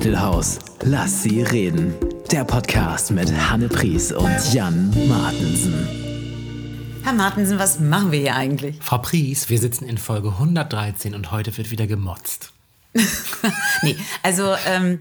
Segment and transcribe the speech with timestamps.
[0.00, 0.58] Rhein-Mittelhaus.
[0.82, 1.94] Lass sie reden.
[2.32, 5.86] Der Podcast mit Hanne Pries und Jan Martensen.
[7.02, 8.78] Herr Martensen, was machen wir hier eigentlich?
[8.80, 12.52] Frau Pries, wir sitzen in Folge 113 und heute wird wieder gemotzt.
[13.82, 15.00] nee, also, ähm,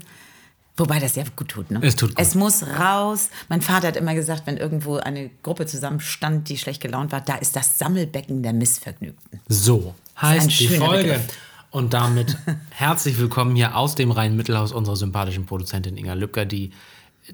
[0.76, 1.80] wobei das ja gut tut, ne?
[1.82, 2.20] Es tut gut.
[2.20, 3.30] Es muss raus.
[3.48, 7.36] Mein Vater hat immer gesagt, wenn irgendwo eine Gruppe zusammenstand, die schlecht gelaunt war, da
[7.36, 9.40] ist das Sammelbecken der Missvergnügten.
[9.48, 11.04] So heißt die Folge.
[11.04, 11.28] Begriff.
[11.72, 12.38] Und damit
[12.72, 16.72] herzlich willkommen hier aus dem Rhein-Mittelhaus unserer sympathischen Produzentin Inga Lübcker, die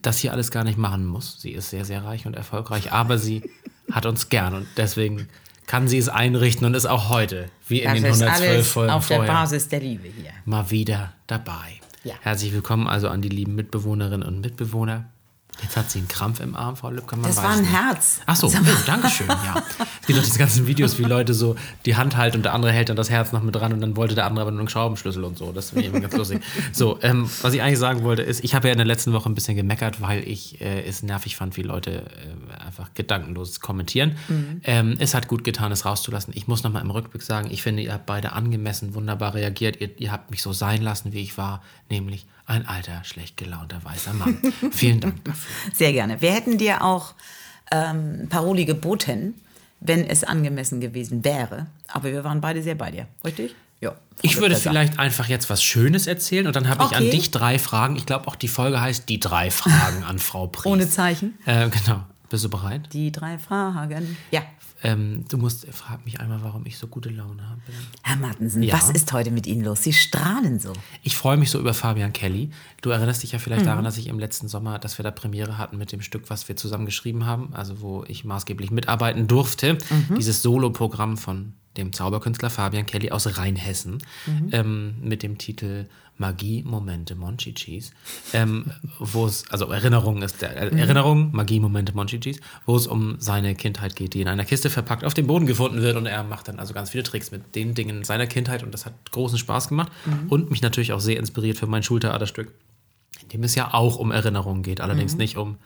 [0.02, 1.42] das hier alles gar nicht machen muss.
[1.42, 3.44] Sie ist sehr, sehr reich und erfolgreich, aber sie
[3.92, 5.30] hat uns gern und deswegen
[5.68, 8.68] kann sie es einrichten und ist auch heute, wie in Das den ist 112 alles
[8.72, 10.32] Folgen auf der vorher, Basis der Liebe hier.
[10.44, 11.80] mal wieder dabei.
[12.04, 12.16] Ja.
[12.22, 15.06] Herzlich willkommen also an die lieben Mitbewohnerinnen und Mitbewohner.
[15.62, 17.16] Jetzt hat sie einen Krampf im Arm, Frau Lübcker.
[17.16, 17.72] Man Das war ein nicht.
[17.72, 18.20] Herz.
[18.26, 18.76] Ach so, ja, mal.
[18.86, 19.64] danke schön, ja.
[20.06, 21.56] Gibt doch diese ganzen Videos, wie Leute so
[21.86, 23.96] die Hand halten und der andere hält dann das Herz noch mit dran und dann
[23.96, 25.52] wollte der andere aber nur einen Schraubenschlüssel und so.
[25.52, 26.42] Das finde ich ganz lustig.
[26.72, 29.30] So, ähm, was ich eigentlich sagen wollte ist, ich habe ja in der letzten Woche
[29.30, 34.18] ein bisschen gemeckert, weil ich äh, es nervig fand, wie Leute äh, einfach gedankenlos kommentieren.
[34.64, 36.34] Ähm, es hat gut getan, es rauszulassen.
[36.36, 39.80] Ich muss nochmal im Rückblick sagen, ich finde, ihr habt beide angemessen wunderbar reagiert.
[39.80, 43.84] Ihr, ihr habt mich so sein lassen, wie ich war, nämlich ein alter, schlecht gelaunter
[43.84, 44.38] weißer Mann.
[44.72, 45.45] Vielen Dank dafür.
[45.74, 46.22] Sehr gerne.
[46.22, 47.14] Wir hätten dir auch
[47.72, 49.34] ähm, Paroli geboten,
[49.80, 51.68] wenn es angemessen gewesen wäre.
[51.88, 53.56] Aber wir waren beide sehr bei dir, richtig?
[53.82, 53.94] Ja.
[54.22, 57.12] Ich würde vielleicht einfach jetzt was Schönes erzählen und dann habe ich an Okay.
[57.12, 57.96] dich drei Fragen.
[57.98, 60.66] Ich glaube auch die Folge heißt Die drei Fragen an Frau Pries.
[60.72, 61.38] Ohne Zeichen.
[61.46, 62.04] Äh, genau.
[62.36, 62.90] Bist du bereit?
[62.92, 64.18] Die drei Fragen.
[64.30, 64.42] Ja.
[64.84, 67.62] Ähm, du musst, frag mich einmal, warum ich so gute Laune habe.
[68.04, 68.74] Herr Martensen, Ja.
[68.74, 69.84] was ist heute mit Ihnen los?
[69.84, 70.74] Sie strahlen so.
[71.02, 72.50] Ich freue mich so über Fabian Kelly.
[72.82, 73.68] Du erinnerst dich ja vielleicht Mhm.
[73.68, 76.50] daran, dass ich im letzten Sommer, dass wir da Premiere hatten mit dem Stück, was
[76.50, 79.78] wir zusammen geschrieben haben, also wo ich maßgeblich mitarbeiten durfte.
[80.10, 80.16] Mhm.
[80.18, 84.50] Dieses Solo-Programm von dem Zauberkünstler Fabian Kelly aus Rheinhessen Mhm.
[84.52, 85.88] ähm, mit dem Titel
[86.18, 87.92] Magie, Momente, Monchichis,
[88.32, 90.78] ähm, wo es, also Erinnerung ist, der, Mhm.
[90.78, 94.70] äh, Erinnerung, Magie, Momente, Monchichis, wo es um seine Kindheit geht, die in einer Kiste
[94.70, 97.54] verpackt auf dem Boden gefunden wird und er macht dann also ganz viele Tricks mit
[97.56, 99.92] den Dingen seiner Kindheit und das hat großen Spaß gemacht
[100.30, 102.54] und mich natürlich auch sehr inspiriert für mein Schultheaterstück,
[103.24, 105.58] in dem es ja auch um Erinnerungen geht, allerdings nicht um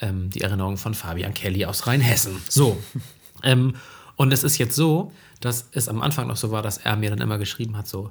[0.00, 2.42] ähm, die Erinnerung von Fabian Kelly aus Rheinhessen.
[2.48, 2.76] So.
[3.44, 3.74] ähm,
[4.16, 7.10] und es ist jetzt so, dass es am Anfang noch so war, dass er mir
[7.10, 8.10] dann immer geschrieben hat, so,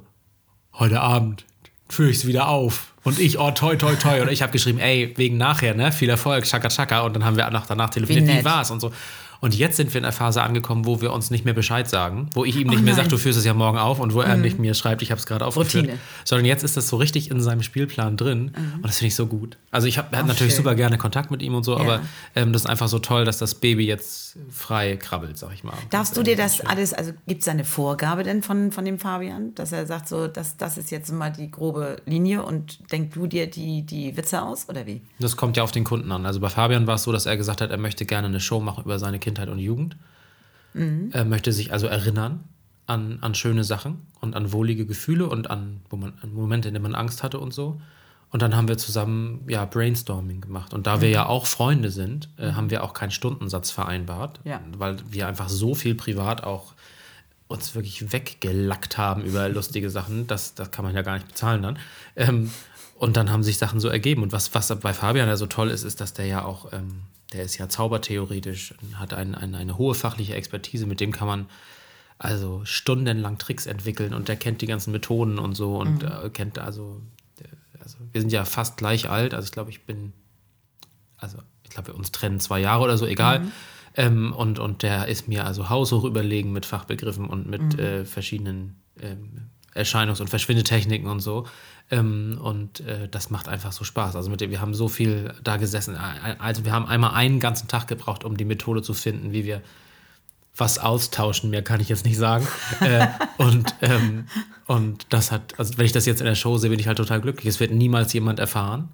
[0.74, 1.44] heute Abend
[1.88, 2.92] führe ich es wieder auf.
[3.04, 4.20] Und ich, oh, toi, toi, toi.
[4.20, 5.92] Und ich habe geschrieben, ey, wegen nachher, ne?
[5.92, 7.02] Viel Erfolg, chaka, chaka.
[7.02, 8.92] Und dann haben wir nach, danach telefoniert, Wie wie, war's und so.
[9.40, 12.30] Und jetzt sind wir in der Phase angekommen, wo wir uns nicht mehr Bescheid sagen,
[12.34, 14.20] wo ich ihm nicht Oh mehr sage, du führst es ja morgen auf und wo
[14.20, 15.84] er nicht mir schreibt, ich habe es gerade aufgeführt.
[15.84, 15.98] Routine.
[16.24, 19.26] Sondern jetzt ist das so richtig in seinem Spielplan drin und das finde ich so
[19.26, 19.56] gut.
[19.70, 20.64] Also ich habe natürlich schön.
[20.64, 21.80] super gerne Kontakt mit ihm und so, Ja.
[21.80, 22.00] aber
[22.34, 25.74] ähm, das ist einfach so toll, dass das Baby jetzt frei krabbelt, sag ich mal.
[25.90, 26.66] Darfst du dir das schön.
[26.66, 30.26] alles, also gibt es eine Vorgabe denn von, von dem Fabian, dass er sagt, so,
[30.28, 34.42] das, das ist jetzt mal die grobe Linie und denk du dir die, die Witze
[34.42, 35.02] aus oder wie?
[35.18, 36.26] Das kommt ja auf den Kunden an.
[36.26, 38.60] Also bei Fabian war es so, dass er gesagt hat, er möchte gerne eine Show
[38.60, 39.96] machen über seine Kindheit und Jugend.
[41.12, 42.44] Er möchte sich also erinnern
[42.86, 46.74] an, an schöne Sachen und an wohlige Gefühle und an, wo man, an Momente, in
[46.74, 47.80] denen man Angst hatte und so.
[48.30, 50.74] Und dann haben wir zusammen ja Brainstorming gemacht.
[50.74, 54.60] Und da wir ja auch Freunde sind, äh, haben wir auch keinen Stundensatz vereinbart, Ja.
[54.76, 56.74] weil wir einfach so viel privat auch
[57.48, 60.26] uns wirklich weggelackt haben über lustige Sachen.
[60.26, 61.78] Das, das kann man ja gar nicht bezahlen dann.
[62.16, 62.50] Ähm,
[62.98, 64.22] und dann haben sich Sachen so ergeben.
[64.22, 67.00] Und was, was bei Fabian ja so toll ist, ist, dass der ja auch, ähm,
[67.36, 71.28] der ist ja zaubertheoretisch, und hat ein, ein, eine hohe fachliche Expertise, mit dem kann
[71.28, 71.46] man
[72.18, 76.58] also stundenlang Tricks entwickeln und der kennt die ganzen Methoden und so und äh, kennt
[76.58, 77.02] also,
[77.40, 77.44] äh,
[77.82, 80.12] also, wir sind ja fast gleich alt, also ich glaube, ich bin
[81.18, 83.50] also ich glaube, wir uns trennen zwei Jahre oder so, egal.
[83.96, 88.82] Ähm, und, und der ist mir also haushoch überlegen mit Fachbegriffen und mit äh, verschiedenen
[89.00, 91.46] ähm, Erscheinungs- und Verschwindetechniken und so.
[91.90, 94.16] Ähm, und äh, das macht einfach so Spaß.
[94.16, 95.96] Also mit dem, wir haben so viel da gesessen.
[96.38, 99.62] Also wir haben einmal einen ganzen Tag gebraucht, um die Methode zu finden, wie wir
[100.56, 102.46] was austauschen, mehr kann ich jetzt nicht sagen.
[102.80, 103.06] äh,
[103.38, 104.26] und, ähm,
[104.66, 106.96] und das hat, also wenn ich das jetzt in der Show sehe, bin ich halt
[106.96, 107.46] total glücklich.
[107.46, 108.88] Es wird niemals jemand erfahren.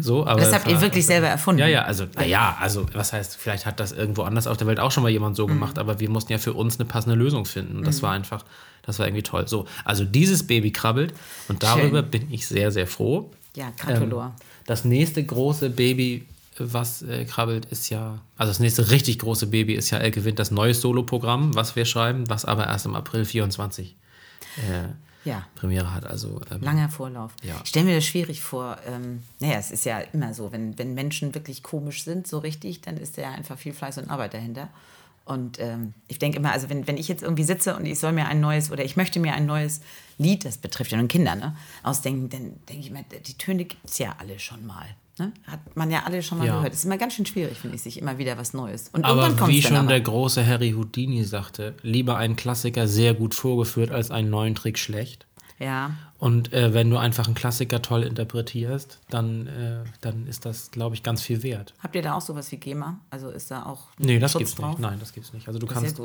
[0.00, 1.60] So, aber Das habt ihr wirklich selber erfunden.
[1.60, 4.80] ja, ja, also, naja, also, was heißt, vielleicht hat das irgendwo anders auf der Welt
[4.80, 7.44] auch schon mal jemand so gemacht, aber wir mussten ja für uns eine passende Lösung
[7.44, 7.76] finden.
[7.78, 8.44] Und das war einfach,
[8.82, 9.46] das war irgendwie toll.
[9.46, 11.14] So, also dieses Baby krabbelt
[11.46, 13.30] und darüber bin ich sehr, sehr froh.
[13.54, 14.24] Ja, Gratulor.
[14.36, 16.26] Ähm, das nächste große Baby,
[16.58, 20.38] was äh, krabbelt, ist ja, also das nächste richtig große Baby ist ja Elke Wind,
[20.40, 23.94] das neue Solo-Programm, was wir schreiben, was aber erst im April 24
[24.56, 24.88] äh,
[25.24, 25.46] Ja.
[25.54, 26.06] Premiere hat.
[26.06, 27.34] Also, ähm, Langer Vorlauf.
[27.42, 27.60] Ja.
[27.62, 28.78] Ich stelle mir das schwierig vor.
[28.86, 32.80] Ähm, naja, es ist ja immer so, wenn, wenn Menschen wirklich komisch sind, so richtig,
[32.80, 34.68] dann ist da ja einfach viel Fleiß und Arbeit dahinter.
[35.24, 38.12] Und ähm, ich denke immer, also wenn, wenn ich jetzt irgendwie sitze und ich soll
[38.12, 39.80] mir ein neues oder ich möchte mir ein neues
[40.18, 43.88] Lied, das betrifft ja nun Kinder, ne, ausdenken, dann denke ich mir, die Töne gibt
[43.88, 44.86] es ja alle schon mal.
[45.20, 45.32] Ne?
[45.46, 46.56] Hat man ja alle schon mal Ja.
[46.56, 46.72] gehört.
[46.72, 48.88] Es ist immer ganz schön schwierig, finde ich, sich immer wieder was Neues.
[48.94, 49.88] Und Aber wie schon aber.
[49.88, 54.78] der große Harry Houdini sagte, lieber einen Klassiker sehr gut vorgeführt als einen neuen Trick
[54.78, 55.26] schlecht.
[55.60, 60.70] Ja, Und äh, wenn du einfach einen Klassiker toll interpretierst, dann, äh, dann ist das,
[60.70, 61.74] glaube ich, ganz viel wert.
[61.82, 62.98] habt ihr da auch sowas wie GEMA?
[63.10, 64.70] Also ist da auch Nee, das Schutz gibt's drauf?
[64.70, 64.80] nicht.
[64.80, 65.48] Nein, das gibt's nicht.
[65.48, 66.00] Also du ist kannst,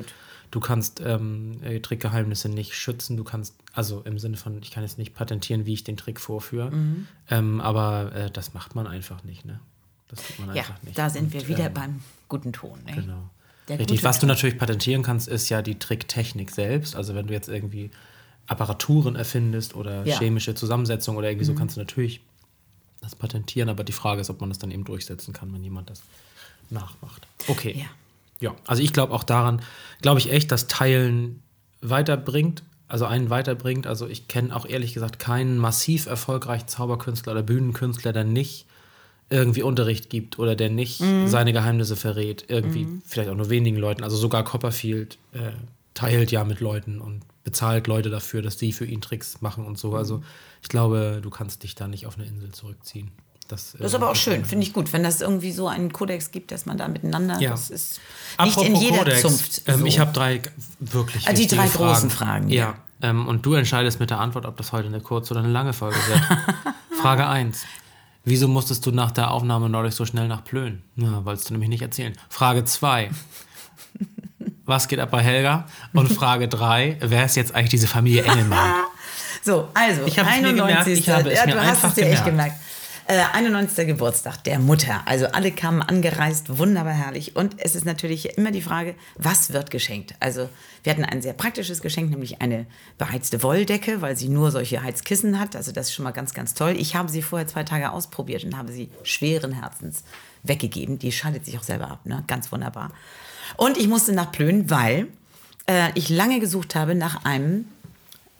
[0.51, 3.15] du kannst ähm, äh, Trickgeheimnisse nicht schützen.
[3.15, 6.19] Du kannst, also im Sinne von, ich kann jetzt nicht patentieren, wie ich den Trick
[6.19, 6.71] vorführe.
[6.71, 7.07] Mhm.
[7.29, 9.61] Ähm, aber äh, das macht man einfach nicht, ne?
[10.09, 10.97] Das tut man Ja, einfach nicht.
[10.97, 12.77] da sind Und, wir wieder ähm, beim guten Ton.
[12.85, 12.91] Ne?
[12.93, 13.29] Genau.
[13.69, 14.03] Der Richtig.
[14.03, 14.27] Was du Ton.
[14.35, 16.95] natürlich patentieren kannst, ist ja die Tricktechnik selbst.
[16.95, 17.89] Also wenn du jetzt irgendwie
[18.47, 20.15] Apparaturen erfindest oder Ja.
[20.15, 20.19] Mhm.
[20.19, 22.21] chemische Zusammensetzung oder irgendwie so, kannst du natürlich
[23.01, 23.69] das patentieren.
[23.69, 26.01] Aber die Frage ist, ob man das dann eben durchsetzen kann, wenn jemand das
[26.69, 27.27] nachmacht.
[27.47, 27.75] Okay.
[27.79, 27.85] Ja.
[28.41, 29.61] Ja, also ich glaube auch daran,
[30.01, 31.41] glaube ich echt, dass Teilen
[31.81, 33.87] weiterbringt, also einen weiterbringt.
[33.87, 38.65] Also ich kenne auch ehrlich gesagt keinen massiv erfolgreichen Zauberkünstler oder Bühnenkünstler, der nicht
[39.29, 41.27] irgendwie Unterricht gibt oder der nicht Mhm.
[41.27, 42.45] seine Geheimnisse verrät.
[42.49, 44.03] Irgendwie vielleicht auch nur wenigen Leuten.
[44.03, 45.51] Also sogar Copperfield äh,
[45.93, 49.77] teilt ja mit Leuten und bezahlt Leute dafür, dass die für ihn Tricks machen und
[49.77, 49.91] so.
[49.91, 49.95] Mhm.
[49.95, 50.23] Also
[50.61, 53.11] ich glaube, du kannst dich da nicht auf eine Insel zurückziehen.
[53.47, 56.31] Das, Das ist aber auch schön, finde ich gut, wenn das irgendwie so einen Kodex
[56.31, 57.51] gibt, dass man da miteinander, Ja.
[57.51, 58.01] das ist
[58.39, 59.61] nicht in Apropos jeder Kodex, Zunft.
[59.67, 59.85] Ähm, so.
[59.85, 60.41] Ich habe drei
[60.79, 61.91] wirklich Ah, die drei Fragen.
[61.93, 62.55] großen Fragen, ja.
[63.01, 63.09] Ja.
[63.09, 65.73] Ähm, und du entscheidest mit der Antwort, ob das heute eine kurze oder eine lange
[65.73, 66.21] Folge wird.
[67.01, 67.63] Frage 1.
[68.23, 70.81] Wieso musstest du nach der Aufnahme neulich so schnell nach Plön?
[70.95, 72.13] Na, wolltest du nämlich nicht erzählen.
[72.29, 73.11] Frage 2.
[74.65, 75.65] Was geht ab bei Helga?
[75.93, 76.97] Und Frage 3.
[77.01, 78.73] Wer ist jetzt eigentlich diese Familie Engelmann?
[79.43, 81.93] So, also, Ich habe es mir gemerkt, ich habe es ja, mir du hast es
[81.93, 82.55] dir echt gemerkt.
[83.05, 83.31] gemerkt.
[83.33, 83.85] Äh, 91.
[83.85, 85.03] Geburtstag der Mutter.
[85.05, 87.35] Also alle kamen angereist, wunderbar herrlich.
[87.35, 90.15] Und es ist natürlich immer die Frage, was wird geschenkt?
[90.19, 90.49] Also
[90.81, 92.65] wir hatten ein sehr praktisches Geschenk, nämlich eine
[92.97, 95.55] beheizte Wolldecke, weil sie nur solche Heizkissen hat.
[95.55, 96.73] Also das ist schon mal ganz, ganz toll.
[96.75, 100.03] Ich habe sie vorher zwei Tage ausprobiert und habe sie schweren Herzens
[100.41, 100.97] weggegeben.
[100.97, 102.23] Die schaltet sich auch selber ab, ne?
[102.25, 102.91] ganz wunderbar.
[103.57, 105.07] Und ich musste nach Plön, weil
[105.67, 107.65] äh, ich lange gesucht habe nach einem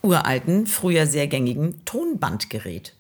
[0.02, 2.94] uralten, früher sehr gängigen Tonbandgerät.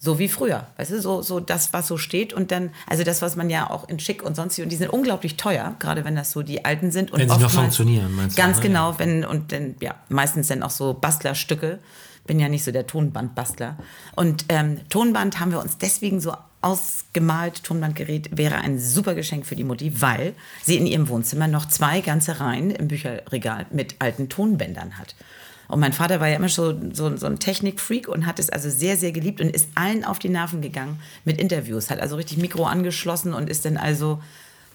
[0.00, 3.20] So wie früher, weißt du, so, so das, was so steht und dann, also das,
[3.20, 6.14] was man ja auch in schick und sonst, und die sind unglaublich teuer, gerade wenn
[6.14, 7.10] das so die alten sind.
[7.10, 8.62] Und Wenn sie noch funktionieren, meinst du, Ganz ne?
[8.62, 11.80] genau, wenn, und dann, ja, meistens dann auch so Bastlerstücke.
[12.26, 13.76] Bin ja nicht so der Tonbandbastler.
[14.14, 17.62] Und ähm, Tonband haben wir uns deswegen so ausgemalt.
[17.64, 22.00] Tonbandgerät wäre ein super Geschenk für die Mutti, weil sie in ihrem Wohnzimmer noch zwei
[22.00, 25.14] ganze Reihen im Bücherregal mit alten Tonbändern hat.
[25.68, 28.70] Und mein Vater war ja immer schon so, so ein Technikfreak und hat es also
[28.70, 31.90] sehr, sehr geliebt und ist allen auf die Nerven gegangen mit Interviews.
[31.90, 34.22] Hat also richtig Mikro angeschlossen und ist dann also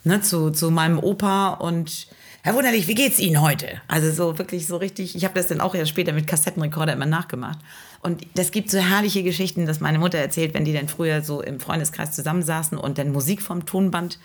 [0.04, 2.08] ne, zu, zu meinem Opa und
[2.44, 3.68] Herr Wunderlich, wie geht's Ihnen heute?
[3.88, 7.06] Also so wirklich so richtig, ich habe das dann auch erst später mit Kassettenrekorder immer
[7.06, 7.58] nachgemacht.
[8.04, 11.42] Und das gibt so herrliche Geschichten, dass meine Mutter erzählt, wenn die dann früher so
[11.42, 14.20] im Freundeskreis zusammensaßen und dann Musik vom Tonband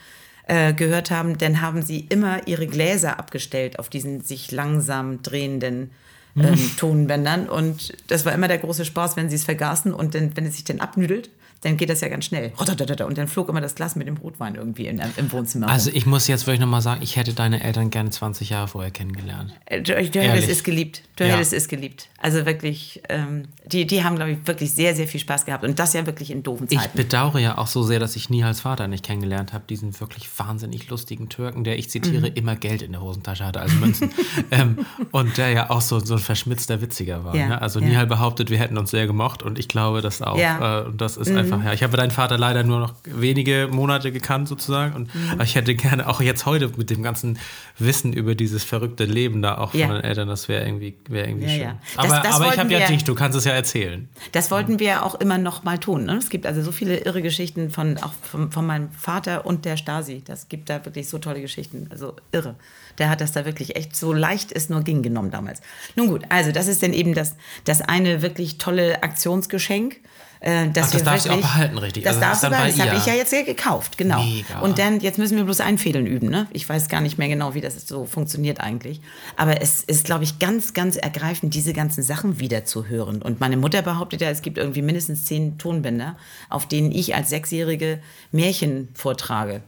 [0.49, 5.93] äh, gehört haben, dann haben sie immer ihre Gläser abgestellt auf diesen sich langsam drehenden
[6.37, 7.49] ähm, Tonbändern.
[7.49, 10.55] Und das war immer der große Spaß, wenn sie es vergaßen und dann, wenn es
[10.55, 11.31] sich dann abnüdelt,
[11.63, 12.53] dann geht das ja ganz schnell.
[12.57, 15.69] Und dann flog immer das Glas mit dem Rotwein irgendwie in, im Wohnzimmer.
[15.69, 18.91] Also ich muss jetzt wirklich nochmal sagen, ich hätte deine Eltern gerne 20 Jahre vorher
[18.93, 19.53] kennengelernt.
[19.69, 21.03] Du, du hättest es geliebt.
[21.17, 21.35] Du Ja.
[21.35, 22.09] hättest es geliebt.
[22.19, 25.65] Also wirklich, ähm, die, die haben, glaube ich, wirklich sehr, sehr viel Spaß gehabt.
[25.65, 26.97] Und das ja wirklich in doofen Ich Zeiten.
[26.97, 30.89] bedauere ja auch so sehr, dass ich Nihals Vater nicht kennengelernt habe, diesen wirklich wahnsinnig
[30.89, 34.11] lustigen Türken, der, ich zitiere, immer Geld in der Hosentasche hatte, also Münzen.
[34.53, 37.35] ähm, und der ja auch so, so ein verschmitzter Witziger war.
[37.35, 37.63] Ja, Ne?
[37.63, 37.87] Also ja.
[37.87, 40.39] Nihal behauptet, wir hätten uns sehr gemocht und ich glaube das auch.
[40.39, 40.83] Ja.
[40.83, 41.73] Äh, und das ist einfach, ja.
[41.73, 44.95] Ich habe deinen Vater leider nur noch wenige Monate gekannt sozusagen.
[44.95, 45.31] Und Mhm.
[45.33, 47.39] aber ich hätte gerne, auch jetzt heute mit dem ganzen
[47.79, 49.87] Wissen über dieses verrückte Leben da auch Ja.
[49.87, 51.61] von den Eltern, das wäre irgendwie, wäre irgendwie Ja, schön.
[51.63, 51.79] ja.
[51.97, 54.09] Das- Aber, das aber ich habe ja dich, du kannst es ja erzählen.
[54.33, 56.05] Das wollten wir auch immer noch mal tun.
[56.05, 56.17] Ne?
[56.17, 59.77] Es gibt also so viele irre Geschichten von, auch von, von meinem Vater und der
[59.77, 60.23] Stasi.
[60.25, 61.87] Das gibt da wirklich so tolle Geschichten.
[61.91, 62.55] Also irre.
[62.99, 65.61] Der hat das da wirklich echt so leicht es nur ging genommen damals.
[65.95, 69.97] Nun gut, also das ist dann eben das, das eine wirklich tolle Aktionsgeschenk.
[70.41, 72.05] Äh, dass Ach, das du wirklich- auch behalten, richtig?
[72.05, 72.79] Das Also darfst du behalten.
[72.79, 74.23] Das habe ich ja jetzt ja gekauft, genau.
[74.23, 74.61] Mega.
[74.61, 76.29] Und dann, jetzt müssen wir bloß einfädeln üben.
[76.31, 76.47] Ne?
[76.53, 79.01] Ich weiß gar nicht mehr genau, wie das so funktioniert eigentlich.
[79.37, 83.21] Aber es ist, glaube ich, ganz, ganz ergreifend, diese ganzen Sachen wieder zu hören.
[83.21, 86.17] Und meine Mutter behauptet ja, es gibt irgendwie mindestens zehn Tonbänder,
[86.49, 89.63] auf denen ich als Sechsjährige Märchen vortrage.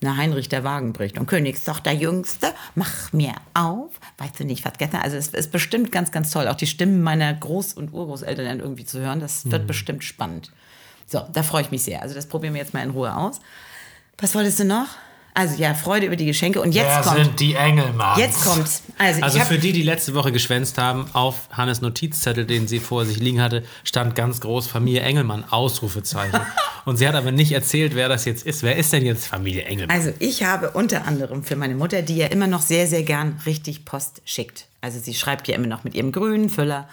[0.00, 3.98] Na, Heinrich der Wagenbricht und Königstochter Jüngste, mach mir auf.
[4.18, 5.00] Weißt du nicht, was gestern.
[5.00, 8.84] Also, es ist bestimmt ganz, ganz toll, auch die Stimmen meiner Groß- und Urgroßeltern irgendwie
[8.84, 9.20] zu hören.
[9.20, 10.52] Das wird bestimmt spannend.
[11.06, 12.02] So, da freue ich mich sehr.
[12.02, 13.40] Also, das probieren wir jetzt mal in Ruhe aus.
[14.18, 14.88] Was wolltest du noch?
[15.36, 16.62] Also ja, Freude über die Geschenke.
[16.62, 17.16] Und jetzt Wer kommt.
[17.16, 18.18] sind die Engelmanns?
[18.18, 18.82] Jetzt kommt's.
[18.96, 23.04] Also, Also für die, die letzte Woche geschwänzt haben, auf Hannes Notizzettel, den sie vor
[23.04, 26.40] sich liegen hatte, stand ganz groß Familie Engelmann, Ausrufezeichen.
[26.86, 28.62] Und sie hat aber nicht erzählt, wer das jetzt ist.
[28.62, 29.94] Wer ist denn jetzt Familie Engelmann?
[29.94, 33.38] Also ich habe unter anderem für meine Mutter, die ja immer noch sehr, sehr gern
[33.44, 34.68] richtig Post schickt.
[34.80, 36.88] Also sie schreibt ja immer noch mit ihrem grünen Füller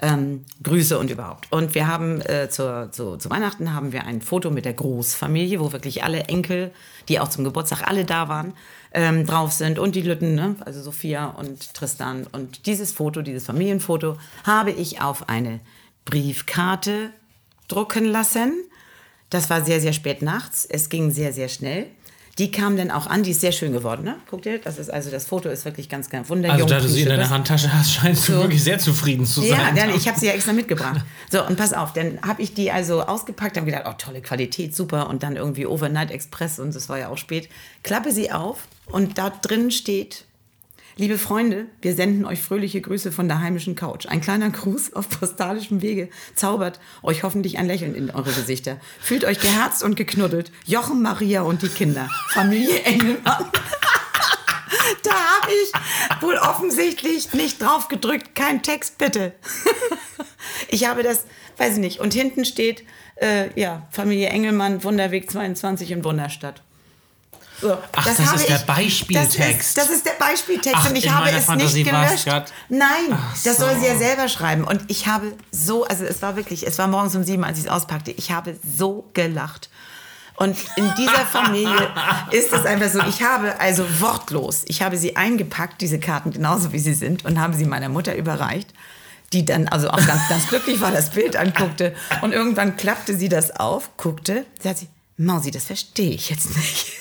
[0.00, 1.50] ähm, Grüße und überhaupt.
[1.50, 5.60] Und wir haben äh, zur, zu, zu Weihnachten haben wir ein Foto mit der Großfamilie,
[5.60, 6.72] wo wirklich alle Enkel,
[7.08, 8.52] die auch zum Geburtstag alle da waren,
[8.92, 10.56] ähm, drauf sind und die Lütten, ne?
[10.60, 12.26] also Sophia und Tristan.
[12.30, 15.60] Und dieses Foto, dieses Familienfoto, habe ich auf eine
[16.04, 17.10] Briefkarte
[17.66, 18.52] drucken lassen.
[19.30, 20.64] Das war sehr, sehr spät nachts.
[20.64, 21.86] Es ging sehr, sehr schnell.
[22.38, 24.14] Die kam dann auch an, die ist sehr schön geworden, ne?
[24.30, 26.54] Guckt ihr, das ist also das Foto ist wirklich ganz, ganz wunderjung.
[26.62, 28.38] Also, da du sie in deiner Handtasche hast, scheinst du So.
[28.42, 29.74] wirklich sehr zufrieden zu Ja, sein.
[29.74, 31.04] dann, ich habe sie ja extra mitgebracht.
[31.32, 34.74] So, und pass auf, dann habe ich die also ausgepackt, habe gedacht, oh, tolle Qualität,
[34.76, 35.08] super.
[35.10, 37.48] Und dann irgendwie Overnight Express und es war ja auch spät.
[37.82, 40.24] Klappe sie auf und da drin steht,
[40.98, 44.06] liebe Freunde, wir senden euch fröhliche Grüße von der heimischen Couch.
[44.06, 48.78] Ein kleiner Gruß auf postalischem Wege zaubert euch hoffentlich ein Lächeln in eure Gesichter.
[49.00, 50.50] Fühlt euch geherzt und geknuddelt.
[50.66, 52.10] Jochen, Maria und die Kinder.
[52.30, 53.46] Familie Engelmann.
[55.02, 58.34] Da habe ich wohl offensichtlich nicht drauf gedrückt.
[58.34, 59.32] Kein Text, bitte.
[60.70, 61.24] Ich habe das,
[61.56, 62.00] weiß ich nicht.
[62.00, 62.84] Und hinten steht,
[63.16, 66.62] äh, ja, Familie Engelmann, Wunderweg 22 in Wunderstadt.
[67.60, 69.38] So, Ach, das habe ist der Beispieltext.
[69.38, 72.52] Das ist, das ist der Beispieltext Ach, und ich in habe es Fantasie nicht gelöscht.
[72.68, 73.80] Nein, Ach das soll so.
[73.80, 74.64] sie ja selber schreiben.
[74.64, 77.64] Und ich habe so, also es war wirklich, es war morgens um sieben, als ich
[77.64, 78.12] es auspackte.
[78.12, 79.70] Ich habe so gelacht.
[80.36, 81.90] Und in dieser Familie
[82.30, 86.72] ist es einfach so, ich habe also wortlos, ich habe sie eingepackt, diese Karten genauso
[86.72, 88.72] wie sie sind, und habe sie meiner Mutter überreicht,
[89.32, 91.92] die dann also auch ganz, ganz glücklich war, das Bild anguckte.
[92.22, 96.92] Und irgendwann klappte sie das auf, guckte, sagt sie, Mausi, das verstehe ich jetzt nicht.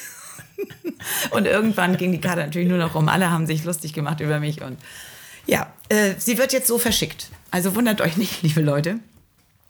[1.31, 3.09] Und irgendwann ging die Karte natürlich nur noch rum.
[3.09, 4.61] Alle haben sich lustig gemacht über mich.
[4.61, 4.77] Und
[5.45, 7.29] ja, äh, sie wird jetzt so verschickt.
[7.51, 8.99] Also wundert euch nicht, liebe Leute,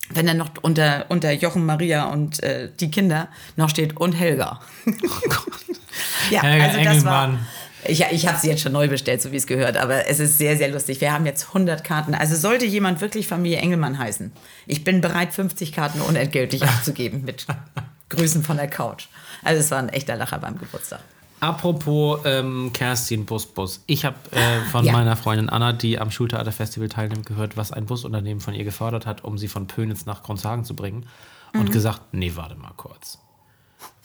[0.10, 4.62] wenn dann noch unter, unter Jochen, Maria und äh, die Kinder noch steht und Helga.
[6.31, 7.24] ja, Helga also das war.
[7.25, 7.48] Engelmann.
[7.84, 10.38] Ich, ich habe sie jetzt schon neu bestellt, so wie es gehört, aber es ist
[10.38, 11.00] sehr, sehr lustig.
[11.00, 12.15] Wir haben jetzt 100 Karten.
[12.15, 14.31] Also sollte jemand wirklich Familie Engelmann heißen,
[14.65, 17.46] ich bin bereit, 50 Karten unentgeltlich abzugeben mit
[18.10, 19.07] Grüßen von der Couch.
[19.43, 21.01] Also es war ein echter Lacher beim Geburtstag.
[21.39, 23.84] Apropos ähm, Kerstin Busbus.
[23.86, 24.91] Ich habe äh, von Ja.
[24.91, 29.24] meiner Freundin Anna, die am Schultheaterfestival teilnimmt, gehört, was ein Busunternehmen von ihr gefordert hat,
[29.24, 31.06] um sie von Pönitz nach Gronshagen zu bringen.
[31.53, 33.20] Und gesagt, nee, warte mal kurz.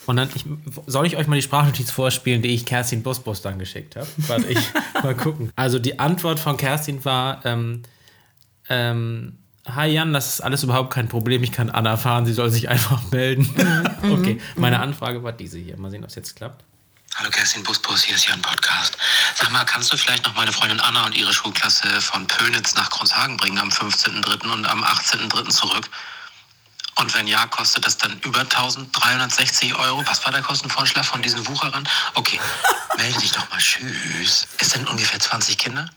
[0.06, 0.44] Und dann, ich,
[0.86, 4.06] soll ich euch mal die Sprachnotiz vorspielen, die ich Kerstin Busbus dann geschickt habe?
[4.16, 4.58] Warte, ich
[5.02, 5.50] mal gucken.
[5.56, 7.82] Also die Antwort von Kerstin war, ähm,
[8.68, 11.42] ähm, Hi Jan, das ist alles überhaupt kein Problem.
[11.44, 13.48] Ich kann Anna fahren, sie soll sich einfach melden.
[14.12, 15.76] okay, meine Anfrage war diese hier.
[15.78, 16.64] Mal sehen, ob es jetzt klappt.
[17.16, 18.96] Hallo Kerstin Busbus, hier ist Jan Podcast.
[19.34, 22.88] Sag mal, kannst du vielleicht noch meine Freundin Anna und ihre Schulklasse von Pönitz nach
[22.88, 24.50] Gronshagen bringen am 15.03.
[24.50, 25.50] und am 18.03.
[25.50, 25.90] zurück?
[26.96, 30.02] Und wenn ja, kostet das dann über 1360 Euro?
[30.06, 31.86] Was war der Kostenvorschlag von diesen Wucherern?
[32.14, 32.40] Okay,
[32.96, 33.58] melde dich doch mal.
[33.58, 34.48] Tschüss.
[34.58, 35.90] Es sind ungefähr 20 Kinder?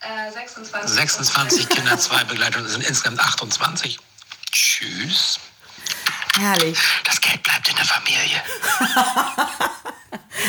[0.00, 0.90] Äh, 26.
[0.90, 3.98] 26 Kinder, zwei Begleitungen, sind insgesamt 28.
[4.52, 5.40] Tschüss.
[6.38, 6.78] Herrlich.
[7.04, 8.42] Das Geld bleibt in der Familie.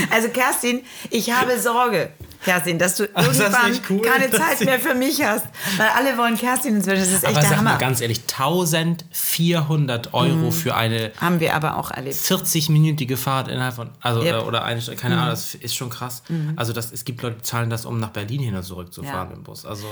[0.10, 2.12] Also Kerstin, ich habe Sorge,
[2.44, 4.02] Kerstin, dass du Ach, das irgendwann nicht cool?
[4.02, 5.46] keine Das Zeit mehr für mich hast.
[5.78, 7.02] Weil alle wollen Kerstin inzwischen.
[7.02, 7.80] Das ist echt Aber der sag mal Hammer.
[7.80, 12.16] ganz ehrlich, 1400 Euro für eine Haben wir aber auch erlebt.
[12.16, 14.46] 40-minütige Fahrt innerhalb von, also Yep.
[14.48, 16.24] oder eine Stunde, keine Ahnung, das ist schon krass.
[16.56, 19.04] Also das, es gibt Leute, die zahlen das, um nach Berlin hin und zurück zu
[19.04, 19.12] Ja.
[19.12, 19.64] fahren im Bus.
[19.66, 19.86] Also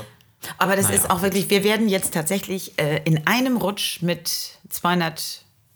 [0.57, 0.97] Aber das Naja.
[0.97, 4.53] ist auch wirklich, wir werden jetzt tatsächlich äh, in einem Rutsch mit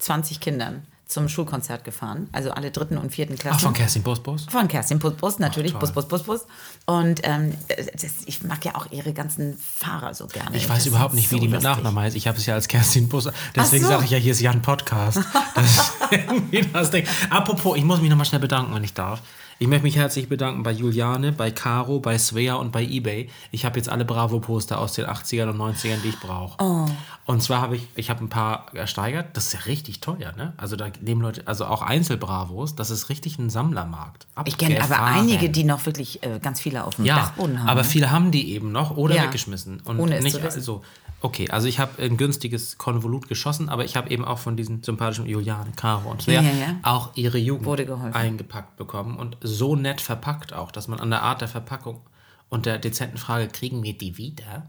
[0.05, 2.29] 220 Kindern zum Schulkonzert gefahren.
[2.31, 3.57] Also alle dritten und vierten Klassen.
[3.57, 4.45] ach, von Kerstin Busbus?
[4.49, 5.81] Von Kerstin Bus, Bus natürlich, toll.
[5.81, 6.45] Bus, Bus, Bus, Bus.
[6.85, 10.57] Und ähm, das, ich mag ja auch ihre ganzen Fahrer so gerne.
[10.57, 11.61] Ich weiß Das überhaupt nicht, wie so die mit.
[11.61, 12.15] Nachnamen heißt.
[12.15, 13.29] Ich habe es ja als Kerstin Bus.
[13.55, 13.89] Deswegen so.
[13.89, 15.19] sage ich ja, hier ist Jan Podcast.
[15.55, 17.05] Das ist irgendwie das Ding.
[17.29, 19.21] Apropos, ich muss mich nochmal schnell bedanken, wenn ich darf.
[19.57, 23.29] Ich möchte mich herzlich bedanken bei Juliane, bei Caro, bei Svea und bei eBay.
[23.51, 26.61] Ich habe jetzt alle Bravo-Poster aus den 80ern und 90ern, die ich brauche.
[26.61, 26.85] Oh.
[27.25, 29.27] Und zwar habe ich, ich habe ein paar ersteigert.
[29.37, 30.51] Das ist ja richtig teuer, ne?
[30.57, 34.27] Also da nehmen Leute, also auch Einzelbravos, das ist richtig ein Sammlermarkt.
[34.43, 35.19] Ich kenne aber Abgefahren.
[35.21, 37.69] einige, die noch wirklich äh, ganz viele auf dem Ja, Dachboden haben.
[37.69, 39.23] aber viele haben die eben noch oder Ja.
[39.23, 39.79] weggeschmissen.
[39.85, 40.61] Und Ohne es nicht zu wissen.
[40.61, 40.81] so.
[41.21, 44.83] Okay, also ich habe ein günstiges Konvolut geschossen, aber ich habe eben auch von diesen
[44.83, 46.75] sympathischen Juliane, Caro und Svea Ja, ja, ja.
[46.83, 51.41] auch ihre Jugend eingepackt bekommen und so nett verpackt auch, dass man an der Art
[51.41, 52.01] der Verpackung
[52.49, 54.67] und der dezenten Frage, kriegen wir die wieder?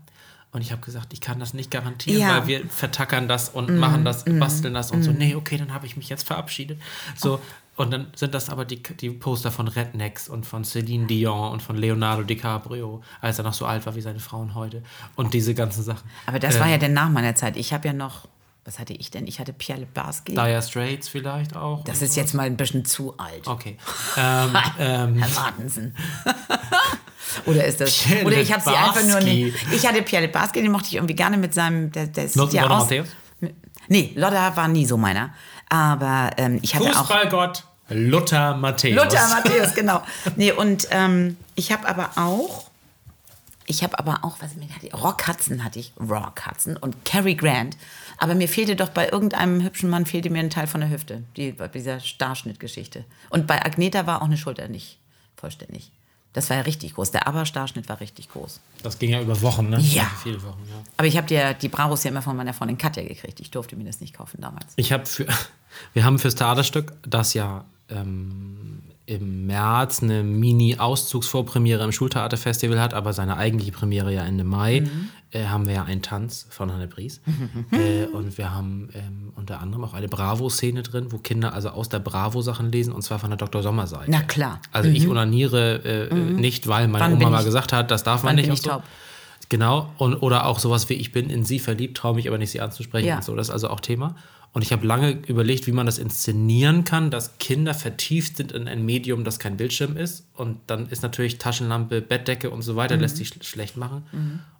[0.53, 2.39] Und ich habe gesagt, ich kann das nicht garantieren, Ja.
[2.39, 5.13] Weil wir vertackern das und machen das, basteln das und so.
[5.13, 6.81] Nee, okay, dann habe ich mich jetzt verabschiedet.
[7.15, 7.41] So,
[7.77, 11.63] und dann sind das aber die, die Poster von Rednecks und von Celine Dion und
[11.63, 14.83] von Leonardo DiCaprio, als er noch so alt war wie seine Frauen heute.
[15.15, 16.09] Und diese ganzen Sachen.
[16.27, 17.57] Aber das Ähm, war ja dann nach meiner Zeit.
[17.57, 18.29] Ich habe ja noch,
[18.65, 19.27] was hatte ich denn?
[19.27, 20.33] Ich hatte Pierre Lebarski.
[20.33, 21.85] Dire Straits vielleicht auch.
[21.85, 22.21] Das ist so.
[22.21, 23.47] jetzt mal ein bisschen zu alt.
[23.47, 23.77] Okay.
[24.17, 25.95] Ähm, ähm, Herr Martensen.
[27.45, 27.99] Oder ist das?
[27.99, 29.55] Pierre oder ich habe sie einfach nur nicht.
[29.73, 31.93] Ich hatte Pierre Lebarski, den mochte ich irgendwie gerne mit seinem.
[31.93, 32.85] Der, der sieht Lothar ja aus.
[32.85, 33.09] Matthäus?
[33.89, 35.33] Nee, Lotta war nie so meiner.
[35.69, 37.07] Aber ähm, ich hatte auch.
[37.07, 38.97] Fußballgott Luther Matthäus.
[38.97, 40.03] Lothar Matthäus, genau.
[40.37, 42.67] Nee, und ähm, ich habe aber auch.
[43.69, 47.35] Ich habe aber auch, was mir hatte, Rock Hudson hatte ich, Rock Hudson und Cary
[47.35, 47.77] Grant.
[48.17, 51.25] Aber mir fehlte doch bei irgendeinem hübschen Mann fehlte mir ein Teil von der Hüfte,
[51.37, 53.05] die, bei dieser Starschnittgeschichte.
[53.29, 54.99] Und bei Agneta war auch eine Schulter nicht
[55.37, 55.91] vollständig.
[56.37, 57.13] Das war ja richtig groß.
[57.13, 58.61] Der Aber-Starschnitt war richtig groß.
[58.83, 59.81] Das ging ja über Wochen, ne?
[59.81, 60.05] Ja.
[60.23, 60.75] Viele Wochen, ja.
[60.99, 63.41] Aber ich habe die, die Bravos ja immer von meiner Freundin Katja gekriegt.
[63.41, 64.75] Ich durfte mir das nicht kaufen damals.
[64.77, 65.27] Ich habe für,
[65.95, 73.13] wir haben fürs Theaterstück, das ja ähm, im März eine Mini-Auszugsvorpremiere im Schultheaterfestival hat, aber
[73.13, 74.83] seine eigentliche Premiere ja Ende Mai,
[75.31, 77.21] äh, haben wir ja einen Tanz von Hanne Bries.
[77.71, 81.89] äh, und wir haben ähm, unter anderem auch eine Bravo-Szene drin, wo Kinder also aus
[81.89, 83.63] der Bravo-Sachen lesen, und zwar von der Dr.
[83.63, 84.11] Sommer-Seite.
[84.11, 84.61] Na klar.
[84.73, 88.31] Also ich onaniere äh, nicht, weil meine Wann Oma mal gesagt hat, das darf man
[88.31, 88.47] wann nicht.
[88.47, 88.71] bin ich so.
[88.71, 88.83] taub?
[89.49, 92.51] Genau, und, oder auch sowas wie ich bin in sie verliebt, traue mich aber nicht,
[92.51, 93.17] sie anzusprechen Ja.
[93.17, 93.37] und so.
[93.37, 94.17] Das ist also auch Thema.
[94.53, 98.67] Und ich habe lange überlegt, wie man das inszenieren kann, dass Kinder vertieft sind in
[98.69, 100.27] ein Medium, das kein Bildschirm ist.
[100.33, 104.07] Und dann ist natürlich Taschenlampe, Bettdecke und so weiter, lässt sich sch schlecht machen.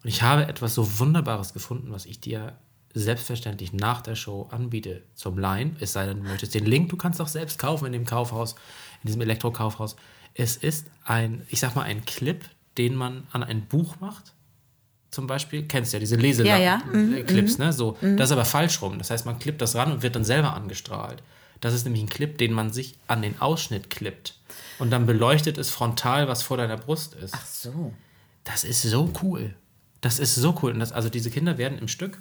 [0.03, 2.53] Und ich habe etwas so Wunderbares gefunden, was ich dir
[2.93, 5.77] selbstverständlich nach der Show anbiete zum Leihen.
[5.81, 8.53] Es sei denn, du möchtest den Link, du kannst auch selbst kaufen in dem Kaufhaus,
[9.03, 9.97] in diesem Elektrokaufhaus.
[10.35, 12.45] Es ist ein, ich sag mal, ein Clip,
[12.77, 14.35] den man an ein Buch macht
[15.17, 16.83] zum Beispiel, kennst du ja diese Ja, ja.
[16.93, 17.73] Mhm, Leseclips, ne?
[17.73, 18.99] So, das ist aber falsch rum.
[18.99, 21.23] Das heißt, man klippt das ran und wird dann selber angestrahlt.
[21.63, 24.35] Das ist nämlich ein Clip, den man sich an den Ausschnitt klippt.
[24.79, 27.33] Und dann beleuchtet es frontal, was vor deiner Brust ist.
[27.35, 27.95] Ach so.
[28.45, 29.55] Das ist so cool.
[30.03, 30.73] Das ist so cool.
[30.73, 32.19] Und das, also diese Kinder werden im Stück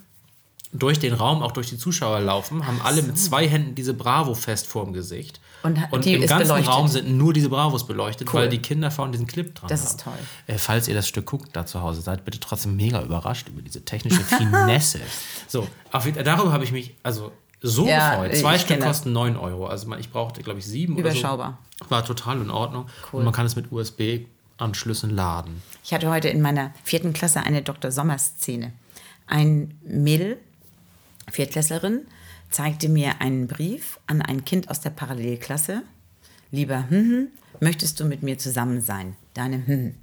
[0.72, 4.34] durch den Raum, auch durch die Zuschauer laufen, haben alle mit zwei Händen diese Bravo
[4.34, 5.40] fest vorm Gesicht.
[5.62, 6.68] Und Und im ganzen beleuchtet.
[6.72, 8.40] Raum sind nur diese Bravos beleuchtet, Cool.
[8.42, 9.88] weil die Kinder vorne diesen Clip dran Das haben.
[9.88, 10.12] ist toll.
[10.46, 13.62] Äh, falls ihr das Stück guckt, da zu Hause seid, bitte trotzdem mega überrascht über
[13.62, 15.00] diese technische Finesse.
[15.48, 18.36] so, auf, darüber habe ich mich also so Ja, gefreut.
[18.36, 19.66] Zwei Stück kosten 9 Euro.
[19.66, 21.58] Also ich brauchte, glaube ich, sieben Überschaubar.
[21.80, 21.90] oder so.
[21.90, 22.86] War total in Ordnung.
[23.12, 25.62] Und man kann es mit USB-Anschlüssen laden.
[25.84, 27.90] Ich hatte heute in meiner vierten Klasse eine Dr.
[27.90, 28.72] Sommer-Szene.
[29.26, 30.38] Ein Mädel,
[31.30, 32.06] Viertklässlerin,
[32.50, 35.82] zeigte mir einen Brief an ein Kind aus der Parallelklasse.
[36.50, 37.28] Lieber, hm, hm,
[37.60, 39.16] möchtest du mit mir zusammen sein?
[39.34, 39.66] Deine, hm.
[39.66, 39.94] hm.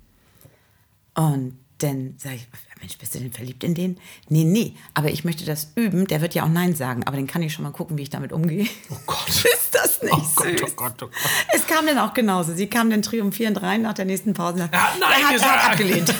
[1.15, 2.47] Und dann sage ich,
[2.79, 3.97] Mensch, bist du denn verliebt in den?
[4.29, 6.07] Nee, nee, aber ich möchte das üben.
[6.07, 8.09] Der wird ja auch Nein sagen, aber dann kann ich schon mal gucken, wie ich
[8.09, 8.67] damit umgehe.
[8.89, 9.27] Oh Gott.
[9.29, 10.35] Ist das nicht Oh süß?
[10.35, 11.11] Gott, oh Gott, oh Gott.
[11.53, 12.53] Es kam dann auch genauso.
[12.53, 14.69] Sie kam dann triumphierend rein nach der nächsten Pause.
[14.71, 15.69] Er hat Nein er hat, er hat gesagt.
[15.71, 16.13] abgelehnt.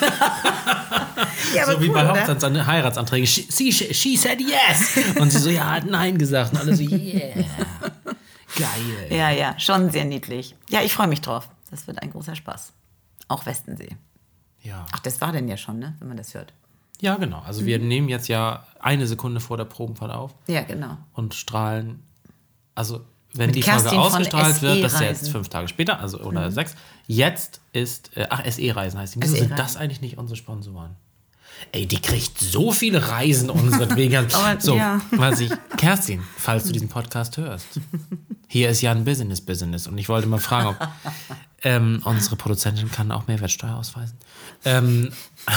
[1.56, 2.22] ja, so wie cool, bei oder?
[2.22, 3.28] Hochzeits Heiratsanträgen.
[3.28, 4.98] She, she, she said yes.
[5.20, 6.54] Und sie so, ja, hat nein gesagt.
[6.54, 7.46] Und alle so, yeah.
[8.58, 9.08] Geil.
[9.10, 10.56] Ja, ja, schon sehr niedlich.
[10.70, 11.50] Ja, ich freue mich drauf.
[11.72, 12.72] Das wird ein großer Spaß.
[13.28, 13.98] Auch Westensee.
[14.64, 14.86] Ja.
[14.92, 15.96] Ach, das war denn ja schon, ne?
[16.00, 16.54] wenn man das hört.
[17.02, 17.40] ja, genau.
[17.46, 20.98] Also wir nehmen jetzt ja eine Sekunde vor der Probenfahrt auf Ja, genau.
[21.14, 22.02] und strahlen.
[22.76, 23.02] Also,
[23.34, 26.20] wenn Mit die Kerstin Folge ausgestrahlt wird, das ist ja jetzt fünf Tage später, also
[26.22, 26.76] oder sechs.
[27.08, 29.22] Jetzt ist, äh, ach, SE-Reisen heißt die.
[29.22, 29.48] Wieso SE-Reisen.
[29.50, 30.96] sind das eigentlich nicht unsere Sponsoren?
[31.72, 34.28] Ey, die kriegt so viele Reisen unseretwegen.
[34.34, 35.02] Aber, so, ja.
[35.12, 37.80] was ich, Kerstin, falls du diesen Podcast hörst,
[38.48, 40.88] hier ist ja ein Business Business und ich wollte mal fragen, ob
[41.64, 44.18] ähm, unsere Produzentin kann auch Mehrwertsteuer ausweisen.
[44.66, 45.12] Ähm,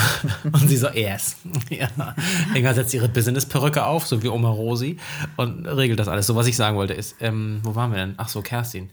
[0.45, 1.37] und sie so, yes.
[1.71, 1.89] ja.
[2.55, 4.99] Inga setzt ihre Business-Perücke auf, so wie Oma Rosi,
[5.37, 6.27] und regelt das alles.
[6.27, 8.15] So, was ich sagen wollte, ist, ähm, wo waren wir denn?
[8.17, 8.89] Ach so, Kerstin.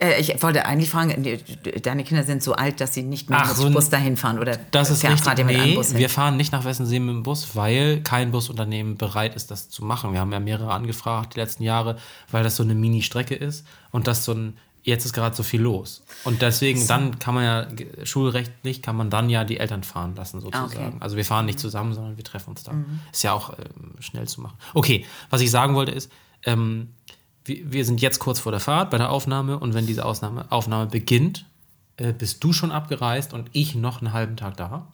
[0.00, 1.24] Äh, ich wollte eigentlich fragen,
[1.82, 4.38] deine Kinder sind so alt, dass sie nicht mehr Ach, mit so Bus dahin fahren
[4.38, 5.44] oder Das ist fährt- richtig.
[5.44, 5.98] mit einem Nee, Bus hin?
[5.98, 9.84] wir fahren nicht nach Wessensee mit dem Bus, weil kein Busunternehmen bereit ist, das zu
[9.84, 10.12] machen.
[10.12, 11.98] Wir haben ja mehrere angefragt die letzten Jahre,
[12.30, 15.60] weil das so eine Mini-Strecke ist und das so ein, jetzt ist gerade so viel
[15.60, 16.02] los.
[16.24, 17.66] Und deswegen, dann kann man ja,
[18.04, 20.66] schulrechtlich kann man dann ja die Eltern fahren lassen, sozusagen.
[20.72, 20.92] Okay.
[21.00, 22.72] Also wir fahren nicht zusammen, sondern wir treffen uns da.
[23.12, 24.56] Ist ja auch ähm, schnell zu machen.
[24.74, 26.10] Okay, was ich sagen wollte ist,
[26.44, 26.88] ähm,
[27.48, 30.86] wir, sind jetzt kurz vor der Fahrt bei der Aufnahme und wenn diese Ausnahme, Aufnahme
[30.86, 31.46] beginnt,
[31.96, 34.86] äh, bist du schon abgereist und ich noch einen halben Tag da.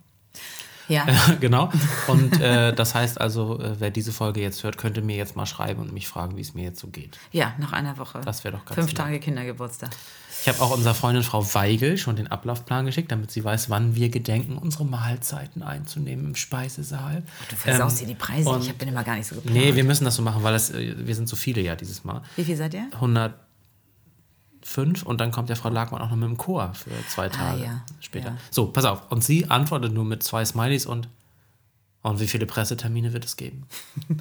[0.88, 1.06] Ja.
[1.40, 1.70] genau.
[2.08, 5.46] Und äh, das heißt also, äh, wer diese Folge jetzt hört, könnte mir jetzt mal
[5.46, 7.18] schreiben und mich fragen, wie es mir jetzt so geht.
[7.32, 8.20] Ja, nach einer Woche.
[8.24, 8.96] Das wäre doch ganz Fünf nett.
[8.96, 9.90] Tage Kindergeburtstag.
[10.42, 13.94] Ich habe auch unserer Freundin Frau Weigel schon den Ablaufplan geschickt, damit sie weiß, wann
[13.94, 17.22] wir gedenken, unsere Mahlzeiten einzunehmen im Speisesaal.
[17.48, 18.58] Du versaust Ähm, dir die Preise.
[18.60, 19.56] Ich bin immer gar nicht so geplant.
[19.56, 22.04] Nee, wir müssen das so machen, weil das, äh, wir sind so viele ja dieses
[22.04, 22.20] Mal.
[22.36, 22.88] Wie viel seid ihr?
[24.64, 27.62] 105 und dann kommt ja Frau Lagmann auch noch mit dem Chor für zwei Tage
[27.62, 27.85] Ah, ja.
[28.00, 28.31] später.
[28.31, 28.37] Ja.
[28.50, 29.11] So, pass auf.
[29.11, 31.09] Und sie antwortet nur mit zwei Smileys und
[32.03, 33.66] und wie viele Pressetermine wird es geben?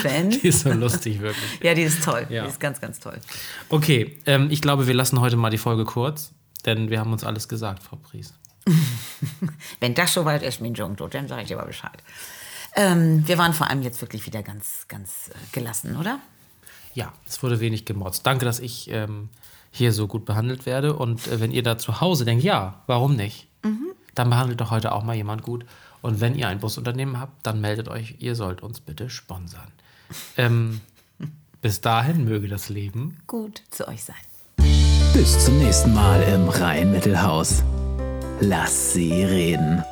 [0.00, 0.28] Sven?
[0.30, 1.60] Die ist so lustig, wirklich.
[1.62, 2.26] Ja, die ist toll.
[2.28, 2.42] Ja.
[2.44, 3.18] Die ist ganz, ganz toll.
[3.70, 6.32] Okay, ähm, ich glaube, wir lassen heute mal die Folge kurz,
[6.66, 8.34] denn wir haben uns alles gesagt, Frau Pries.
[9.80, 12.02] Wenn das soweit ist, mein Jungto, dann sage ich dir mal Bescheid.
[12.76, 16.18] Ähm, wir waren vor allem jetzt wirklich wieder ganz, ganz äh, gelassen, oder?
[16.98, 18.26] Ja, es wurde wenig gemotzt.
[18.26, 19.28] Danke, dass ich ähm,
[19.70, 20.96] hier so gut behandelt werde.
[20.96, 23.46] Und äh, wenn ihr da zu Hause denkt, ja, warum nicht?
[24.16, 25.64] Dann behandelt doch heute auch mal jemand gut.
[26.02, 29.70] Und wenn ihr ein Busunternehmen habt, dann meldet euch, ihr sollt uns bitte sponsern.
[30.36, 30.80] Ähm,
[31.62, 33.18] bis dahin möge das Leben.
[33.28, 34.16] Gut zu euch sein.
[35.12, 37.62] Bis zum nächsten Mal im Rhein-Mittelhaus.
[38.40, 39.84] Lass sie reden.